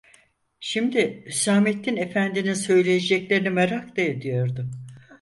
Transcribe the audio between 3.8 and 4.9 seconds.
da ediyordu.